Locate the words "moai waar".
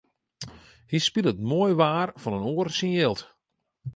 1.49-2.09